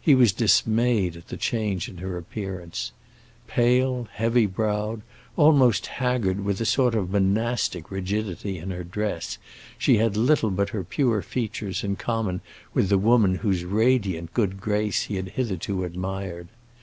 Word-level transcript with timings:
He 0.00 0.14
was 0.14 0.32
dismayed 0.32 1.14
at 1.14 1.28
the 1.28 1.36
change 1.36 1.90
in 1.90 1.98
her 1.98 2.16
appearance. 2.16 2.92
Pale, 3.48 4.08
heavy 4.14 4.46
browed, 4.46 5.02
almost 5.36 5.88
haggard 5.88 6.42
with 6.42 6.58
a 6.62 6.64
sort 6.64 6.94
of 6.94 7.10
monastic 7.10 7.90
rigidity 7.90 8.56
in 8.56 8.70
her 8.70 8.82
dress, 8.82 9.36
she 9.76 9.98
had 9.98 10.16
little 10.16 10.48
but 10.50 10.70
her 10.70 10.84
pure 10.84 11.20
features 11.20 11.84
in 11.84 11.96
common 11.96 12.40
with 12.72 12.88
the 12.88 12.96
woman 12.96 13.34
whose 13.34 13.64
radiant 13.64 14.32
good 14.32 14.58
grace 14.58 15.02
he 15.02 15.16
had 15.16 15.32
hitherto 15.32 15.84
admired. 15.84 16.48